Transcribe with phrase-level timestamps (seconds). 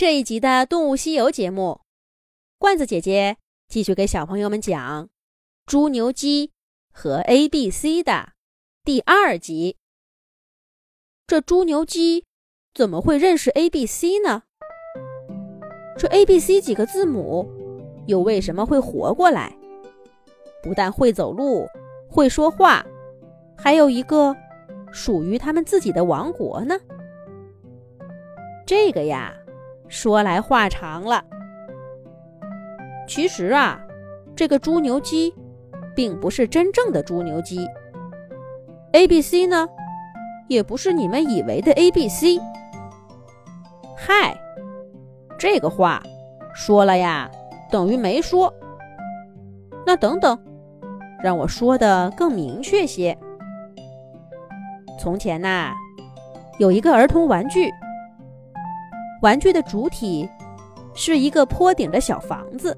[0.00, 1.82] 这一集的《动物西游》节目，
[2.56, 3.36] 罐子姐姐
[3.68, 5.04] 继续给小朋友们讲
[5.66, 6.52] 《猪牛鸡
[6.90, 8.32] 和 A B C》的
[8.82, 9.76] 第二集。
[11.26, 12.24] 这猪牛鸡
[12.72, 14.44] 怎么会认识 A B C 呢？
[15.98, 17.46] 这 A B C 几个字母
[18.06, 19.54] 又为什么会活过来？
[20.62, 21.66] 不但会走路，
[22.08, 22.82] 会说话，
[23.54, 24.34] 还有一个
[24.90, 26.80] 属于他们自己的王国呢？
[28.64, 29.36] 这个呀。
[29.90, 31.22] 说来话长了。
[33.06, 33.78] 其实啊，
[34.36, 35.34] 这个猪牛鸡
[35.96, 37.66] 并不是真正的猪牛鸡。
[38.92, 39.68] A B C 呢，
[40.48, 42.38] 也不是你们以为的 A B C。
[43.96, 44.34] 嗨，
[45.36, 46.00] 这个话
[46.54, 47.28] 说了呀，
[47.70, 48.54] 等于没说。
[49.84, 50.38] 那等等，
[51.20, 53.18] 让我说的更明确些。
[55.00, 55.74] 从前呐，
[56.58, 57.72] 有一个儿童玩具。
[59.20, 60.28] 玩具的主体
[60.94, 62.76] 是一个坡顶的小房子，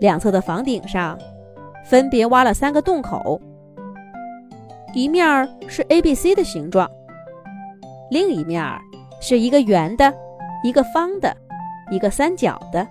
[0.00, 1.18] 两侧的房顶上
[1.84, 3.40] 分别挖了三个洞口，
[4.94, 6.90] 一面是 A、B、C 的形状，
[8.10, 8.64] 另一面
[9.20, 10.12] 是一个圆的、
[10.64, 11.36] 一个方的、
[11.90, 12.86] 一个三角的，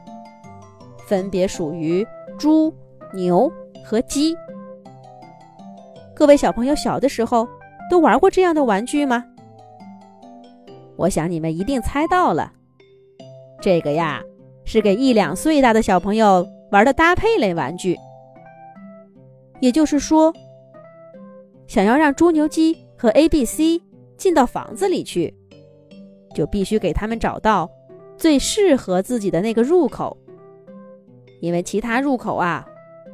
[1.07, 2.05] 分别属于
[2.37, 2.71] 猪、
[3.13, 3.51] 牛
[3.83, 4.35] 和鸡。
[6.15, 7.47] 各位小朋友，小的时候
[7.89, 9.25] 都玩过这样的玩具吗？
[10.97, 12.51] 我想你们一定猜到了，
[13.61, 14.21] 这个呀
[14.65, 17.95] 是给一两岁大的小朋友玩的搭配类玩具。
[19.61, 20.33] 也就是说，
[21.67, 23.81] 想要让猪牛鸡和 A、B、C
[24.17, 25.33] 进到房子里去，
[26.33, 27.69] 就必须给他们找到
[28.17, 30.17] 最适合自己的那个入口，
[31.41, 32.67] 因为其他入口啊，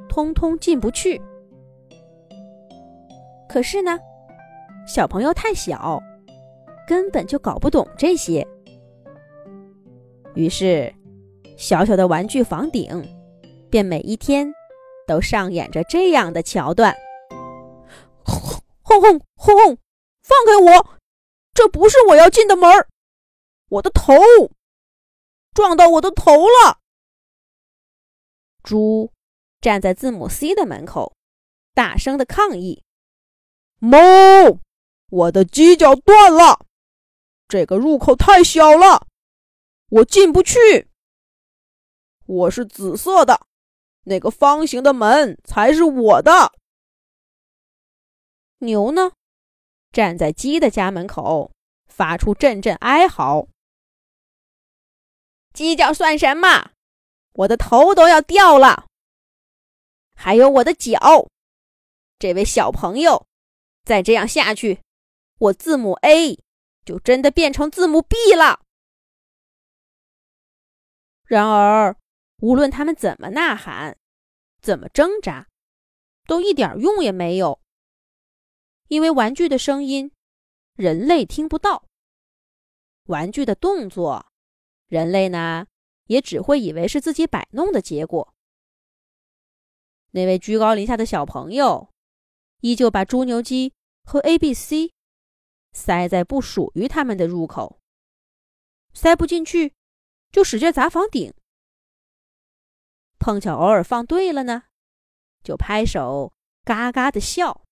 [0.07, 1.21] 通通进不去。
[3.49, 3.99] 可是呢，
[4.87, 6.01] 小朋友太小。
[6.87, 8.47] 根本就搞不懂这些，
[10.35, 10.93] 于是
[11.57, 13.07] 小小的玩具房顶
[13.69, 14.53] 便每一天
[15.07, 16.93] 都上演着这样的桥段：
[18.23, 19.01] 轰轰
[19.35, 19.77] 轰轰！
[20.23, 20.99] 放开我！
[21.53, 22.69] 这不是我要进的门！
[23.69, 24.13] 我的头
[25.53, 26.79] 撞到我的头了！
[28.63, 29.11] 猪
[29.61, 31.15] 站在字母 C 的门口，
[31.73, 32.83] 大声的抗议
[33.79, 33.99] ：“猫，
[35.09, 36.65] 我的犄角断了！”
[37.53, 39.05] 这个入口太小了，
[39.89, 40.89] 我进不去。
[42.25, 43.45] 我是紫色的，
[44.05, 46.51] 那个方形的门才是我的。
[48.57, 49.11] 牛呢，
[49.91, 51.51] 站在鸡的家门口，
[51.85, 53.47] 发出阵阵哀嚎
[55.53, 56.71] ：“鸡叫算什么？
[57.33, 58.87] 我的头都要掉了，
[60.15, 61.27] 还有我的脚。
[62.17, 63.27] 这位小朋友，
[63.83, 64.81] 再这样下去，
[65.37, 66.39] 我字母 A。”
[66.85, 68.61] 就真的变成字母 B 了。
[71.25, 71.97] 然而，
[72.39, 73.97] 无论他们怎么呐喊，
[74.61, 75.47] 怎么挣扎，
[76.27, 77.59] 都一点用也没有。
[78.89, 80.11] 因为玩具的声音，
[80.75, 81.85] 人类听不到；
[83.05, 84.27] 玩具的动作，
[84.87, 85.65] 人类呢
[86.05, 88.33] 也只会以为是自己摆弄的结果。
[90.11, 91.89] 那位居高临下的小朋友，
[92.59, 93.73] 依旧把猪牛鸡
[94.03, 94.93] 和 A、B、C。
[95.73, 97.79] 塞在不属于他们的入口，
[98.93, 99.73] 塞不进去，
[100.31, 101.33] 就使劲砸房顶。
[103.17, 104.65] 碰巧偶尔放对了呢，
[105.43, 106.31] 就拍手
[106.63, 107.65] 嘎嘎的笑。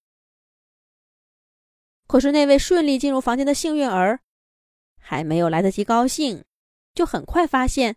[2.07, 4.22] 可是那位顺利进入房间的幸运儿，
[4.97, 6.44] 还没有来得及高兴，
[6.94, 7.95] 就很快发现，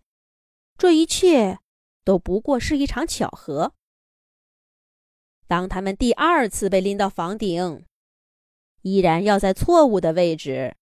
[0.76, 1.58] 这一切
[2.04, 3.74] 都不过是一场巧合。
[5.46, 7.86] 当他们第二次被拎到房顶。
[8.84, 10.76] 依然要在错误的位置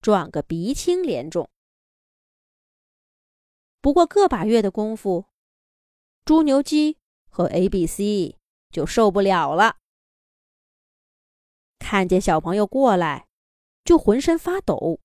[0.00, 1.48] 撞个鼻青脸肿。
[3.80, 5.26] 不过个把月的功夫，
[6.24, 6.98] 猪牛鸡
[7.28, 8.40] 和 A、B、C
[8.72, 9.76] 就受不了了。
[11.78, 13.28] 看见小朋友过来，
[13.84, 14.98] 就浑身发抖。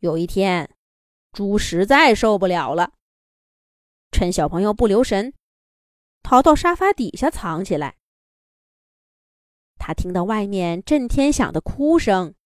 [0.00, 0.74] 有一天，
[1.30, 2.92] 猪实在受不了了，
[4.10, 5.32] 趁小朋友不留神，
[6.24, 7.98] 逃到沙发底下藏起来。
[9.84, 12.36] 他听到外面震天响的哭声，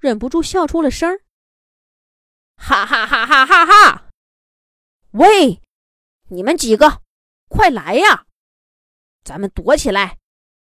[0.00, 1.22] 忍不住笑出了声儿。
[2.56, 4.10] 哈哈哈哈哈哈！
[5.12, 5.62] 喂，
[6.30, 7.02] 你们几个，
[7.46, 8.26] 快来呀！
[9.22, 10.18] 咱们躲起来，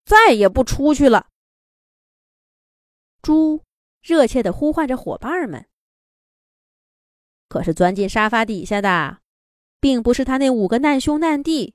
[0.04, 1.26] 再也不出去了。
[3.20, 3.64] 猪
[4.00, 5.68] 热切的呼唤着伙伴们。
[7.48, 9.20] 可是钻进沙发底下的，
[9.80, 11.74] 并不是他那五个难兄难弟，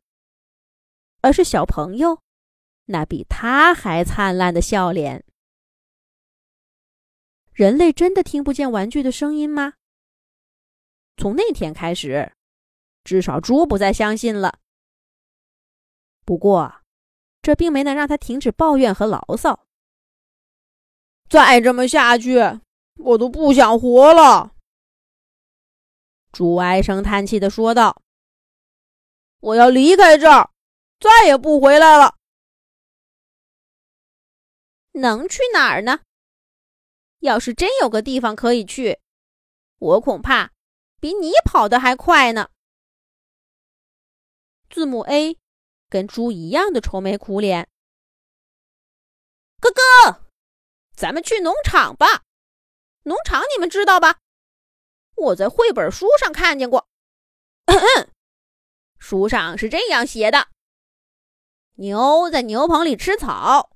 [1.20, 2.22] 而是小朋友。
[2.88, 5.24] 那比他还灿烂的笑脸。
[7.54, 9.74] 人类真的听不见玩具的声音吗？
[11.18, 12.34] 从那天开始，
[13.04, 14.60] 至少猪不再相信了。
[16.24, 16.82] 不过，
[17.42, 19.66] 这并没能让他停止抱怨和牢骚。
[21.30, 22.40] 再这么下去，
[22.98, 24.54] 我都不想活了。
[26.32, 28.02] 猪唉声叹气的说道
[29.42, 30.52] ：“我要离开这儿，
[31.00, 32.17] 再也不回来了。
[34.98, 36.02] 能去哪儿呢？
[37.20, 39.00] 要是真有个地方可以去，
[39.80, 40.52] 我恐怕
[41.00, 42.50] 比你跑得还快呢。”
[44.70, 45.38] 字母 A
[45.90, 47.70] 跟猪一样的愁眉苦脸。
[49.60, 50.26] 哥哥，
[50.96, 52.24] 咱们去农场吧。
[53.04, 54.20] 农场你们知道吧？
[55.16, 56.88] 我在绘本书上看见过，
[59.00, 60.50] 书上是这样写的：
[61.76, 63.72] 牛在牛棚里吃草，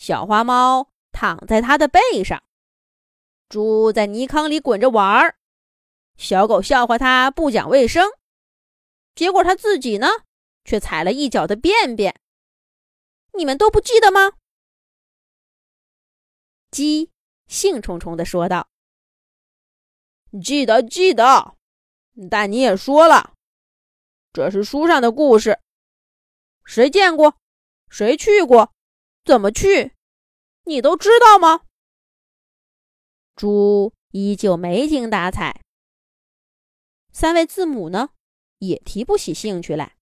[0.00, 2.42] 小花猫躺在它的背上，
[3.50, 5.36] 猪在泥坑里滚着玩儿，
[6.16, 8.10] 小狗笑话它不讲卫生，
[9.14, 10.08] 结果它自己呢
[10.64, 12.18] 却踩了一脚的便便。
[13.34, 14.32] 你们都不记得吗？
[16.70, 17.10] 鸡
[17.46, 18.70] 兴冲冲地说道。
[20.42, 21.58] 记得记得，
[22.30, 23.34] 但你也说了，
[24.32, 25.60] 这是书上的故事，
[26.64, 27.36] 谁见过，
[27.90, 28.72] 谁去过，
[29.30, 29.92] 怎么去，
[30.64, 31.64] 你都知道吗？
[33.36, 35.62] 猪依旧没精打采，
[37.12, 38.08] 三位字母呢，
[38.58, 39.94] 也提不起兴趣来。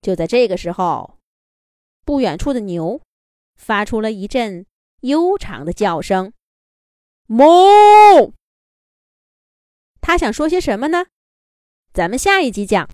[0.00, 1.18] 就在这个时候，
[2.04, 3.02] 不远处的牛
[3.56, 4.64] 发出了一阵
[5.00, 6.32] 悠长的叫声，
[7.26, 8.32] 哞。
[10.00, 11.06] 他想说些什么呢？
[11.92, 12.88] 咱们下一集讲。